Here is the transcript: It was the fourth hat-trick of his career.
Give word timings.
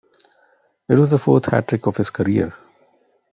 It 0.89 0.95
was 0.95 1.11
the 1.11 1.19
fourth 1.19 1.45
hat-trick 1.45 1.85
of 1.85 1.97
his 1.97 2.09
career. 2.09 2.55